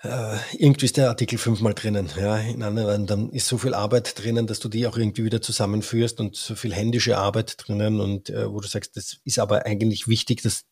[0.04, 2.10] äh, irgendwie ist der Artikel fünfmal drinnen.
[2.18, 5.42] Ja, in anderen, dann ist so viel Arbeit drinnen, dass du die auch irgendwie wieder
[5.42, 9.66] zusammenführst und so viel händische Arbeit drinnen und äh, wo du sagst, das ist aber
[9.66, 10.66] eigentlich wichtig, dass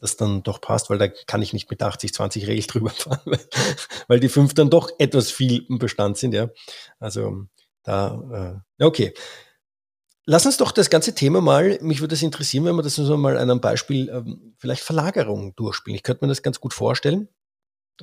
[0.00, 3.40] das dann doch passt, weil da kann ich nicht mit 80-20 Regel drüber fahren, weil,
[4.08, 6.48] weil die fünf dann doch etwas viel im Bestand sind, ja.
[6.98, 7.46] Also
[7.84, 9.14] da, äh, okay.
[10.30, 13.16] Lass uns doch das ganze Thema mal, mich würde es interessieren, wenn wir das so
[13.16, 15.96] mal an einem Beispiel ähm, vielleicht Verlagerung durchspielen.
[15.96, 17.28] Ich könnte mir das ganz gut vorstellen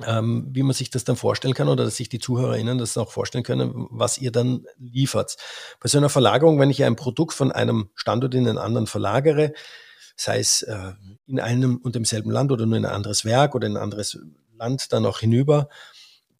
[0.04, 3.12] ähm, wie man sich das dann vorstellen kann oder dass sich die ZuhörerInnen das auch
[3.12, 5.36] vorstellen können, was ihr dann liefert.
[5.80, 9.52] Bei so einer Verlagerung, wenn ich ein Produkt von einem Standort in einen anderen verlagere,
[10.16, 10.92] sei es äh,
[11.26, 14.18] in einem und demselben Land oder nur in ein anderes Werk oder in ein anderes
[14.58, 15.68] Land dann auch hinüber,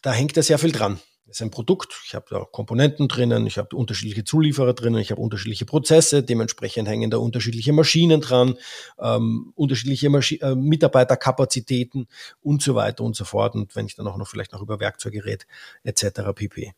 [0.02, 0.98] da hängt ja sehr viel dran.
[1.28, 5.20] Ist ein Produkt, ich habe da Komponenten drinnen, ich habe unterschiedliche Zulieferer drinnen, ich habe
[5.20, 8.56] unterschiedliche Prozesse, dementsprechend hängen da unterschiedliche Maschinen dran,
[9.00, 12.06] ähm, unterschiedliche Maschi äh, Mitarbeiterkapazitäten
[12.42, 13.56] und so weiter und so fort.
[13.56, 15.46] Und wenn ich dann auch noch vielleicht noch über Werkzeuge rede,
[15.82, 16.32] etc.
[16.32, 16.74] pp.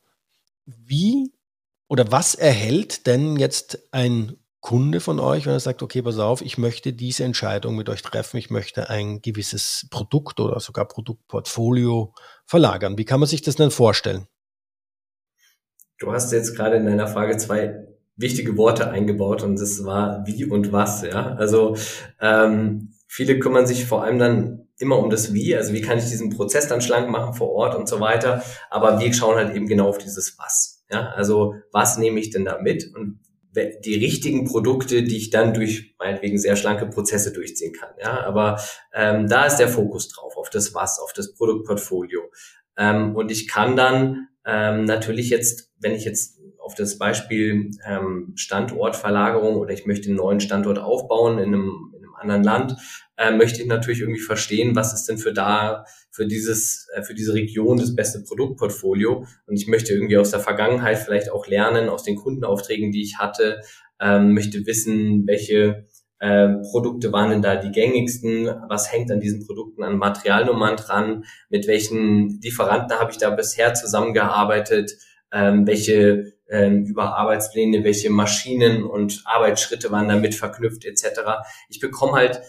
[0.64, 1.30] Wie
[1.88, 6.42] oder was erhält denn jetzt ein Kunde von euch, wenn er sagt, okay, pass auf,
[6.42, 12.12] ich möchte diese Entscheidung mit euch treffen, ich möchte ein gewisses Produkt oder sogar Produktportfolio
[12.44, 12.98] verlagern.
[12.98, 14.26] Wie kann man sich das denn vorstellen?
[15.98, 20.44] Du hast jetzt gerade in deiner Frage zwei wichtige Worte eingebaut und das war wie
[20.44, 21.34] und was, ja.
[21.34, 21.76] Also
[22.20, 26.04] ähm, viele kümmern sich vor allem dann immer um das Wie, also wie kann ich
[26.04, 28.42] diesen Prozess dann schlank machen vor Ort und so weiter.
[28.70, 30.84] Aber wir schauen halt eben genau auf dieses Was.
[30.90, 33.20] Ja, also was nehme ich denn da mit und
[33.84, 37.90] die richtigen Produkte, die ich dann durch meinetwegen sehr schlanke Prozesse durchziehen kann.
[38.00, 38.60] Ja, aber
[38.94, 42.30] ähm, da ist der Fokus drauf, auf das Was, auf das Produktportfolio.
[42.76, 48.32] Ähm, und ich kann dann ähm, natürlich jetzt, wenn ich jetzt auf das Beispiel ähm,
[48.34, 52.76] Standortverlagerung oder ich möchte einen neuen Standort aufbauen in einem, in einem anderen Land,
[53.18, 57.14] äh, möchte ich natürlich irgendwie verstehen, was ist denn für da, für dieses, äh, für
[57.14, 59.26] diese Region das beste Produktportfolio.
[59.46, 63.18] Und ich möchte irgendwie aus der Vergangenheit vielleicht auch lernen, aus den Kundenaufträgen, die ich
[63.18, 63.60] hatte,
[64.00, 65.86] ähm, möchte wissen, welche
[66.20, 71.24] äh, Produkte waren denn da die gängigsten, was hängt an diesen Produkten an Materialnummern dran,
[71.48, 74.92] mit welchen Lieferanten habe ich da bisher zusammengearbeitet,
[75.32, 81.20] ähm, welche ähm, über Arbeitspläne, welche Maschinen und Arbeitsschritte waren damit verknüpft etc.
[81.68, 82.40] Ich bekomme halt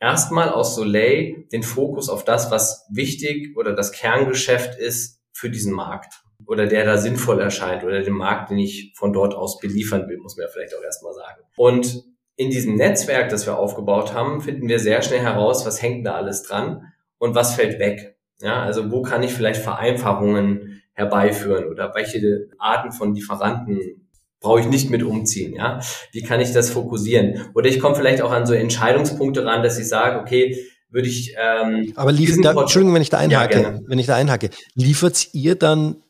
[0.00, 5.72] erstmal aus Soleil den Fokus auf das, was wichtig oder das Kerngeschäft ist für diesen
[5.72, 10.08] Markt oder der da sinnvoll erscheint oder den Markt, den ich von dort aus beliefern
[10.08, 11.42] will, muss man ja vielleicht auch erstmal sagen.
[11.56, 12.04] Und
[12.36, 16.14] in diesem Netzwerk, das wir aufgebaut haben, finden wir sehr schnell heraus, was hängt da
[16.14, 18.16] alles dran und was fällt weg.
[18.40, 24.06] Ja, also wo kann ich vielleicht Vereinfachungen herbeiführen oder welche Arten von Lieferanten
[24.40, 25.80] brauche ich nicht mit umziehen, ja?
[26.12, 27.46] Wie kann ich das fokussieren?
[27.54, 30.56] Oder ich komme vielleicht auch an so Entscheidungspunkte ran, dass ich sage, okay,
[30.90, 34.14] würde ich ähm, Aber liefert da, Entschuldigung, wenn ich da einhake, ja, wenn ich da
[34.14, 36.02] einhake, liefert ihr dann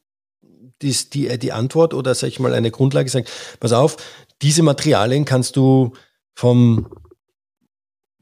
[0.83, 3.27] die, die, die Antwort oder sag ich mal eine Grundlage sagen,
[3.61, 3.97] pass auf,
[4.43, 5.93] diese Materialien kannst du
[6.37, 6.87] vom,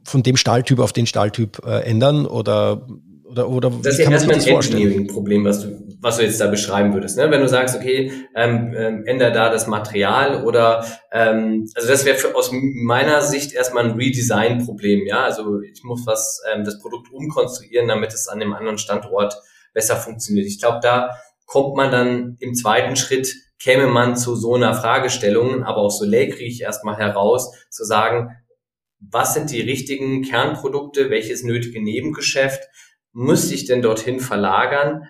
[0.05, 2.87] von dem Stahltyp auf den Stahltyp äh, ändern oder
[3.25, 6.95] oder, oder das ist ja erstmal ein Engineering-Problem, was du, was du jetzt da beschreiben
[6.95, 7.17] würdest.
[7.17, 7.29] Ne?
[7.33, 12.17] Wenn du sagst, okay, ähm, ähm, ändere da das Material oder ähm, also das wäre
[12.37, 15.07] aus meiner Sicht erstmal ein Redesign-Problem.
[15.09, 19.35] Ja, also ich muss was ähm, das Produkt umkonstruieren, damit es an dem anderen Standort
[19.73, 20.47] besser funktioniert.
[20.47, 21.11] Ich glaube, da
[21.47, 26.07] kommt man dann im zweiten Schritt käme man zu so einer Fragestellung, aber auch so
[26.07, 28.37] kriege ich erstmal heraus, zu sagen,
[28.99, 32.63] was sind die richtigen Kernprodukte, welches nötige Nebengeschäft
[33.13, 35.07] müsste ich denn dorthin verlagern?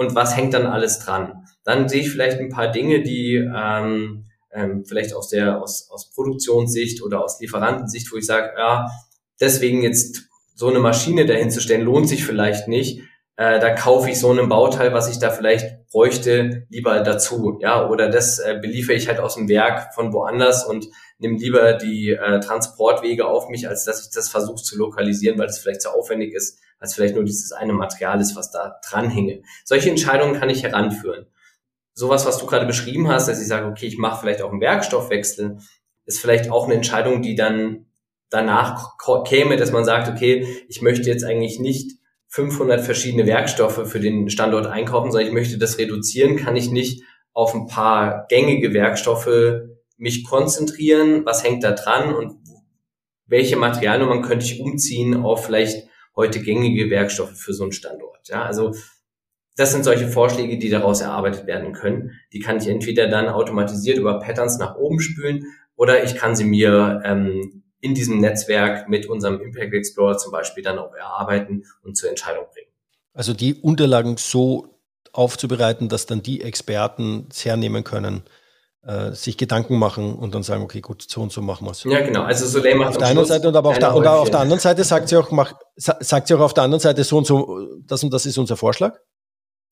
[0.00, 1.44] und was hängt dann alles dran.
[1.62, 6.10] Dann sehe ich vielleicht ein paar Dinge, die ähm, ähm, vielleicht aus der aus, aus
[6.14, 8.88] Produktionssicht oder aus Lieferantensicht, wo ich sage, ja,
[9.40, 10.22] deswegen jetzt
[10.54, 13.02] so eine Maschine dahinzustellen, lohnt sich vielleicht nicht.
[13.36, 17.58] Äh, da kaufe ich so ein Bauteil, was ich da vielleicht bräuchte, lieber dazu.
[17.60, 20.86] Ja, oder das äh, beliefere ich halt aus dem Werk von woanders und
[21.18, 25.48] nehme lieber die äh, Transportwege auf mich, als dass ich das versuche zu lokalisieren, weil
[25.48, 29.42] es vielleicht zu aufwendig ist als vielleicht nur dieses eine Material ist, was da dranhänge.
[29.64, 31.26] Solche Entscheidungen kann ich heranführen.
[31.92, 34.62] Sowas, was du gerade beschrieben hast, dass ich sage, okay, ich mache vielleicht auch einen
[34.62, 35.58] Werkstoffwechsel,
[36.06, 37.86] ist vielleicht auch eine Entscheidung, die dann
[38.30, 41.99] danach käme, dass man sagt, okay, ich möchte jetzt eigentlich nicht
[42.30, 47.02] 500 verschiedene Werkstoffe für den Standort einkaufen, sondern ich möchte das reduzieren, kann ich nicht
[47.32, 49.28] auf ein paar gängige Werkstoffe
[49.96, 52.38] mich konzentrieren, was hängt da dran und
[53.26, 58.28] welche Materialnummern könnte ich umziehen auf vielleicht heute gängige Werkstoffe für so einen Standort.
[58.28, 58.74] Ja, also
[59.56, 62.12] das sind solche Vorschläge, die daraus erarbeitet werden können.
[62.32, 66.44] Die kann ich entweder dann automatisiert über Patterns nach oben spülen oder ich kann sie
[66.44, 71.96] mir ähm, in diesem Netzwerk mit unserem Impact Explorer zum Beispiel dann auch erarbeiten und
[71.96, 72.70] zur Entscheidung bringen.
[73.14, 74.80] Also die Unterlagen so
[75.12, 78.22] aufzubereiten, dass dann die Experten es hernehmen können,
[78.82, 81.84] äh, sich Gedanken machen und dann sagen, okay, gut, so und so machen wir es.
[81.84, 82.22] Ja, genau.
[82.22, 84.60] Also Soleil macht auf der einen Seite und aber auf der, und auf der anderen
[84.60, 87.66] Seite sagt sie auch, mach, sagt sie auch auf der anderen Seite so und so,
[87.84, 88.98] das und das ist unser Vorschlag.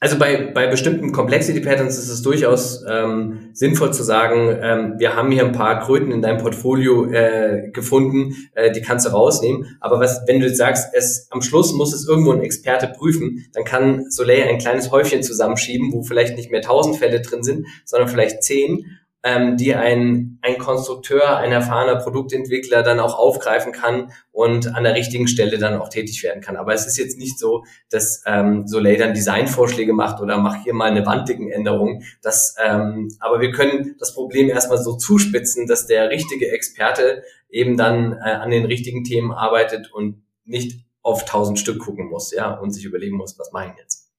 [0.00, 5.16] Also bei, bei bestimmten Complexity Patterns ist es durchaus ähm, sinnvoll zu sagen, ähm, wir
[5.16, 9.76] haben hier ein paar Kröten in deinem Portfolio äh, gefunden, äh, die kannst du rausnehmen.
[9.80, 13.46] Aber was, wenn du jetzt sagst, es am Schluss muss es irgendwo ein Experte prüfen,
[13.54, 17.66] dann kann Soleil ein kleines Häufchen zusammenschieben, wo vielleicht nicht mehr tausend Fälle drin sind,
[17.84, 18.84] sondern vielleicht zehn
[19.24, 24.94] ähm, die ein, ein Konstrukteur, ein erfahrener Produktentwickler dann auch aufgreifen kann und an der
[24.94, 26.57] richtigen Stelle dann auch tätig werden kann.
[26.57, 30.72] Aber es ist jetzt nicht so, dass ähm, Soleil dann Designvorschläge macht oder mach hier
[30.74, 32.02] mal eine Wanddickenänderung.
[32.22, 37.76] Das, ähm, aber wir können das Problem erstmal so zuspitzen, dass der richtige Experte eben
[37.76, 42.54] dann äh, an den richtigen Themen arbeitet und nicht auf tausend Stück gucken muss, ja,
[42.54, 44.11] und sich überlegen muss, was mache ich jetzt.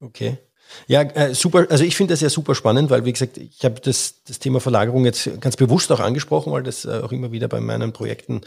[0.00, 0.38] Okay.
[0.86, 1.66] Ja, äh, super.
[1.70, 4.60] Also ich finde das ja super spannend, weil wie gesagt, ich habe das, das Thema
[4.60, 8.42] Verlagerung jetzt ganz bewusst auch angesprochen, weil das äh, auch immer wieder bei meinen Projekten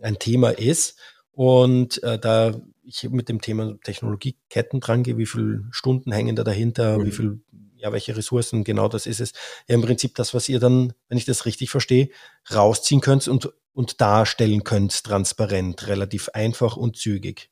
[0.00, 0.96] ein Thema ist.
[1.32, 2.54] Und äh, da
[2.88, 7.06] ich mit dem Thema Technologieketten drangehe, wie viele Stunden hängen da dahinter, mhm.
[7.06, 7.40] wie viel,
[7.76, 9.32] ja, welche Ressourcen, genau das ist es.
[9.68, 12.08] Ja, im Prinzip das, was ihr dann, wenn ich das richtig verstehe,
[12.52, 17.50] rausziehen könnt und, und darstellen könnt, transparent, relativ einfach und zügig.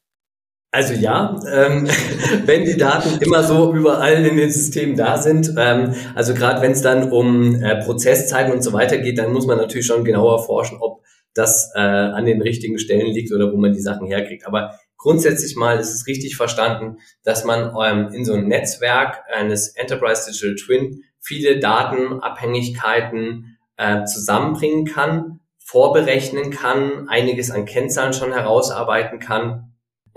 [0.77, 1.89] Also ja, ähm,
[2.45, 6.73] wenn die Daten immer so überall in den Systemen da sind, ähm, also gerade wenn
[6.73, 10.45] es dann um äh, Prozesszeiten und so weiter geht, dann muss man natürlich schon genauer
[10.45, 11.01] forschen, ob
[11.33, 14.47] das äh, an den richtigen Stellen liegt oder wo man die Sachen herkriegt.
[14.47, 19.69] Aber grundsätzlich mal ist es richtig verstanden, dass man ähm, in so einem Netzwerk eines
[19.77, 29.21] Enterprise Digital Twin viele Datenabhängigkeiten äh, zusammenbringen kann, vorberechnen kann, einiges an Kennzahlen schon herausarbeiten
[29.21, 29.66] kann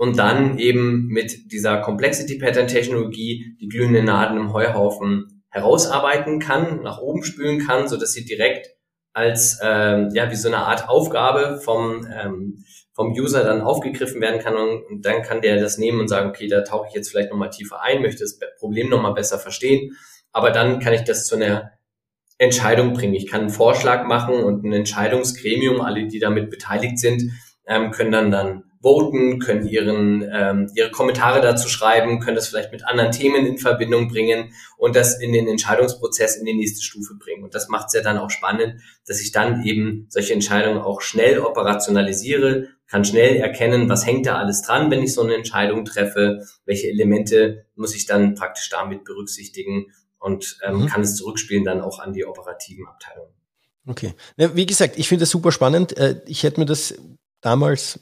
[0.00, 6.80] und dann eben mit dieser Complexity Pattern Technologie die glühenden Nadeln im Heuhaufen herausarbeiten kann,
[6.82, 8.70] nach oben spülen kann, so dass sie direkt
[9.12, 14.40] als ähm, ja wie so eine Art Aufgabe vom ähm, vom User dann aufgegriffen werden
[14.40, 17.10] kann und, und dann kann der das nehmen und sagen, okay, da tauche ich jetzt
[17.10, 19.98] vielleicht nochmal tiefer ein, möchte das Problem nochmal besser verstehen,
[20.32, 21.72] aber dann kann ich das zu einer
[22.38, 23.12] Entscheidung bringen.
[23.12, 27.22] Ich kann einen Vorschlag machen und ein Entscheidungsgremium, alle, die damit beteiligt sind,
[27.66, 32.72] ähm, können dann dann voten, können ihren, ähm, ihre Kommentare dazu schreiben, können das vielleicht
[32.72, 37.14] mit anderen Themen in Verbindung bringen und das in den Entscheidungsprozess in die nächste Stufe
[37.14, 37.44] bringen.
[37.44, 41.02] Und das macht es ja dann auch spannend, dass ich dann eben solche Entscheidungen auch
[41.02, 45.84] schnell operationalisiere, kann schnell erkennen, was hängt da alles dran, wenn ich so eine Entscheidung
[45.84, 50.86] treffe, welche Elemente muss ich dann praktisch damit berücksichtigen und ähm, mhm.
[50.86, 53.32] kann es zurückspielen dann auch an die operativen Abteilungen.
[53.86, 54.14] Okay.
[54.36, 55.96] Wie gesagt, ich finde das super spannend.
[55.96, 56.94] Äh, ich hätte mir das
[57.40, 58.00] damals,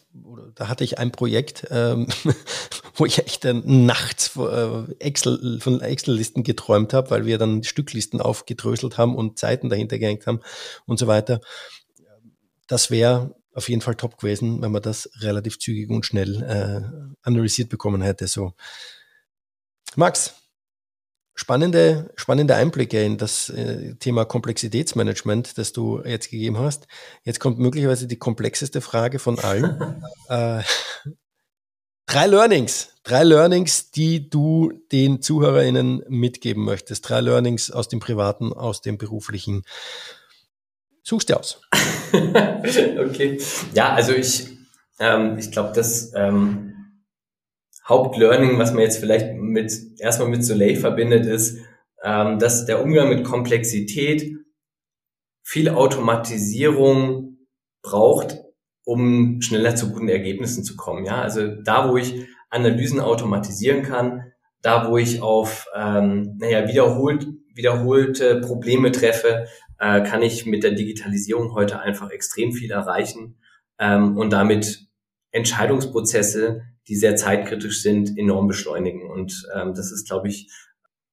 [0.54, 2.08] da hatte ich ein Projekt, ähm,
[2.94, 8.20] wo ich echt dann nachts äh, Excel, von Excel-Listen geträumt habe, weil wir dann Stücklisten
[8.20, 10.40] aufgedröselt haben und Zeiten dahinter gehängt haben
[10.86, 11.40] und so weiter.
[12.66, 17.18] Das wäre auf jeden Fall top gewesen, wenn man das relativ zügig und schnell äh,
[17.22, 18.26] analysiert bekommen hätte.
[18.26, 18.52] So.
[19.96, 20.34] Max,
[21.38, 26.88] spannende, spannende Einblicke in das äh, Thema Komplexitätsmanagement, das du jetzt gegeben hast.
[27.22, 30.02] Jetzt kommt möglicherweise die komplexeste Frage von allen.
[30.28, 30.62] äh,
[32.06, 37.08] drei Learnings, drei Learnings, die du den ZuhörerInnen mitgeben möchtest.
[37.08, 39.62] Drei Learnings aus dem Privaten, aus dem Beruflichen.
[41.04, 41.60] Suchst du aus.
[42.12, 43.40] okay.
[43.74, 44.48] Ja, also ich,
[44.98, 46.77] ähm, ich glaube, das ähm,
[47.88, 51.58] Hauptlearning, was man jetzt vielleicht mit erstmal mit Soleil verbindet, ist,
[52.04, 54.36] ähm, dass der Umgang mit Komplexität
[55.42, 57.38] viel Automatisierung
[57.82, 58.38] braucht,
[58.84, 61.06] um schneller zu guten Ergebnissen zu kommen.
[61.06, 64.32] Ja, also da, wo ich Analysen automatisieren kann,
[64.62, 69.46] da, wo ich auf ähm, naja, wiederholt, wiederholte Probleme treffe,
[69.78, 73.38] äh, kann ich mit der Digitalisierung heute einfach extrem viel erreichen
[73.78, 74.86] ähm, und damit
[75.30, 79.08] Entscheidungsprozesse die sehr zeitkritisch sind, enorm beschleunigen.
[79.08, 80.50] Und ähm, das ist, glaube ich,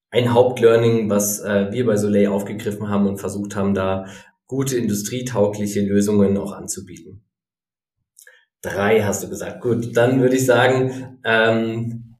[0.09, 4.05] ein Hauptlearning, was äh, wir bei Soleil aufgegriffen haben und versucht haben, da
[4.47, 7.25] gute industrietaugliche Lösungen auch anzubieten.
[8.61, 9.61] Drei hast du gesagt.
[9.61, 12.15] Gut, dann würde ich sagen, ähm,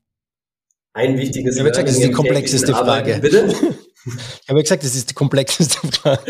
[0.93, 1.55] ein wichtiges.
[1.55, 3.19] Ich habe gesagt, das ist die komplexeste Frage.
[3.21, 3.53] Bitte?
[4.43, 6.21] Ich habe gesagt, das ist die komplexeste Frage.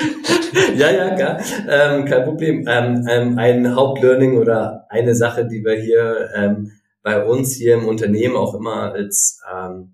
[0.77, 1.41] ja, ja, klar.
[1.67, 2.65] Ähm, kein Problem.
[2.69, 6.71] Ähm, ähm, ein Hauptlearning oder eine Sache, die wir hier ähm,
[7.05, 9.93] bei uns hier im Unternehmen auch immer als, ähm,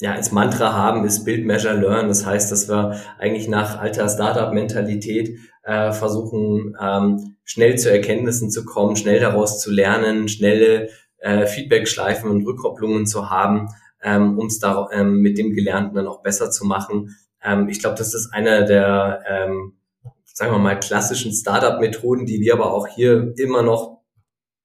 [0.00, 2.08] ja, als Mantra haben, ist Build, Measure, Learn.
[2.08, 8.64] Das heißt, dass wir eigentlich nach alter Startup-Mentalität äh, versuchen, ähm, schnell zu Erkenntnissen zu
[8.64, 13.68] kommen, schnell daraus zu lernen, schnelle äh, Feedback-Schleifen und Rückkopplungen zu haben,
[14.02, 14.60] ähm, um es
[14.90, 17.14] ähm, mit dem Gelernten dann auch besser zu machen.
[17.40, 19.74] Ähm, ich glaube, das ist einer der, ähm,
[20.24, 23.95] sagen wir mal, klassischen Startup-Methoden, die wir aber auch hier immer noch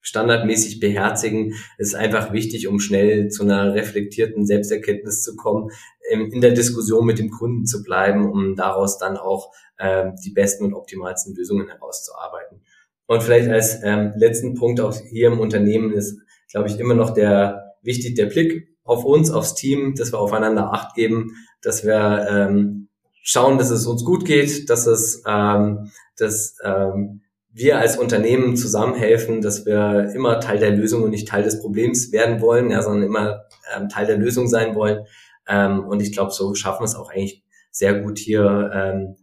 [0.01, 5.69] standardmäßig beherzigen, ist einfach wichtig, um schnell zu einer reflektierten Selbsterkenntnis zu kommen,
[6.09, 10.65] in der Diskussion mit dem Kunden zu bleiben, um daraus dann auch ähm, die besten
[10.65, 12.61] und optimalsten Lösungen herauszuarbeiten.
[13.05, 16.19] Und vielleicht als ähm, letzten Punkt auch hier im Unternehmen ist,
[16.51, 20.73] glaube ich, immer noch der wichtig der Blick auf uns, aufs Team, dass wir aufeinander
[20.73, 22.89] Acht geben, dass wir ähm,
[23.21, 27.21] schauen, dass es uns gut geht, dass es ähm, dass ähm,
[27.53, 32.11] wir als Unternehmen zusammenhelfen, dass wir immer Teil der Lösung und nicht Teil des Problems
[32.11, 33.45] werden wollen, ja, sondern immer
[33.75, 35.05] ähm, Teil der Lösung sein wollen.
[35.47, 39.15] Ähm, und ich glaube, so schaffen wir es auch eigentlich sehr gut hier ähm,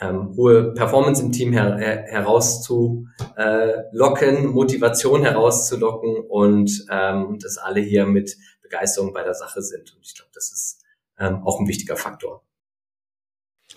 [0.00, 7.80] ähm, hohe Performance im Team her her herauszulocken, äh, Motivation herauszulocken und ähm, dass alle
[7.80, 9.94] hier mit Begeisterung bei der Sache sind.
[9.94, 10.82] Und ich glaube, das ist
[11.18, 12.45] ähm, auch ein wichtiger Faktor.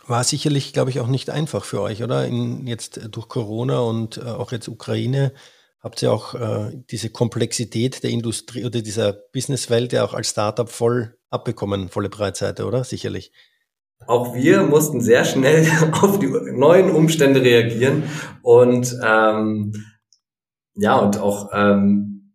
[0.09, 2.25] War sicherlich, glaube ich, auch nicht einfach für euch, oder?
[2.25, 5.33] In, jetzt äh, durch Corona und äh, auch jetzt Ukraine
[5.81, 10.67] habt ihr auch äh, diese Komplexität der Industrie oder dieser Businesswelt ja auch als Startup
[10.67, 12.83] voll abbekommen, volle Breitseite, oder?
[12.83, 13.31] Sicherlich.
[14.07, 15.67] Auch wir mussten sehr schnell
[16.01, 18.03] auf die neuen Umstände reagieren
[18.41, 19.73] und ähm,
[20.73, 22.33] ja und auch ähm,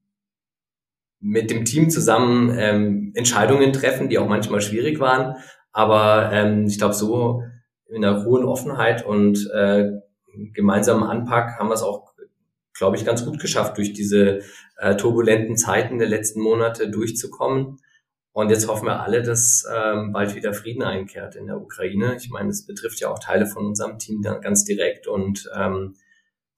[1.18, 5.34] mit dem Team zusammen ähm, Entscheidungen treffen, die auch manchmal schwierig waren.
[5.72, 7.42] Aber ähm, ich glaube, so
[7.88, 9.90] in einer hohen Offenheit und äh,
[10.52, 12.12] gemeinsamen Anpack haben wir es auch,
[12.72, 14.40] glaube ich, ganz gut geschafft, durch diese
[14.78, 17.78] äh, turbulenten Zeiten der letzten Monate durchzukommen.
[18.32, 22.16] Und jetzt hoffen wir alle, dass ähm, bald wieder Frieden einkehrt in der Ukraine.
[22.16, 25.06] Ich meine, es betrifft ja auch Teile von unserem Team dann ganz direkt.
[25.06, 25.94] Und ähm,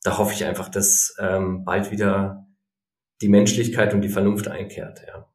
[0.02, 2.46] da hoffe ich einfach, dass ähm, bald wieder
[3.20, 5.02] die Menschlichkeit und die Vernunft einkehrt.
[5.06, 5.26] Ja,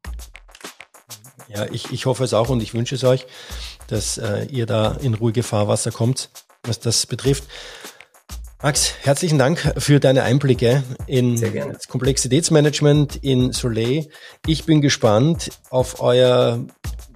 [1.48, 3.26] ja ich, ich hoffe es auch und ich wünsche es euch
[3.92, 6.30] dass äh, ihr da in ruhige Fahrwasser kommt,
[6.64, 7.44] was das betrifft.
[8.62, 14.06] Max, herzlichen Dank für deine Einblicke in das Komplexitätsmanagement in Soleil.
[14.46, 16.64] Ich bin gespannt auf euer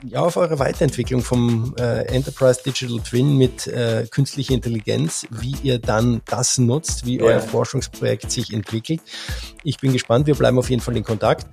[0.05, 5.79] ja, auf eure Weiterentwicklung vom äh, Enterprise Digital Twin mit äh, künstlicher Intelligenz, wie ihr
[5.79, 7.25] dann das nutzt, wie ja.
[7.25, 9.01] euer Forschungsprojekt sich entwickelt.
[9.65, 11.47] Ich bin gespannt, wir bleiben auf jeden Fall in Kontakt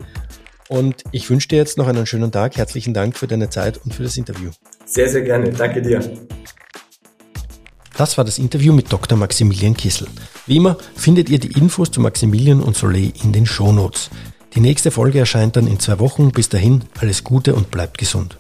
[0.70, 2.58] und ich wünsche dir jetzt noch einen schönen Tag.
[2.58, 4.52] Herzlichen Dank für deine Zeit und für das Interview.
[4.86, 5.52] Sehr, sehr gerne.
[5.52, 6.02] Danke dir.
[7.96, 9.18] Das war das Interview mit Dr.
[9.18, 10.08] Maximilian Kissel.
[10.48, 14.10] Wie immer findet ihr die Infos zu Maximilian und Soleil in den Shownotes.
[14.56, 16.32] Die nächste Folge erscheint dann in zwei Wochen.
[16.32, 18.38] Bis dahin alles Gute und bleibt gesund.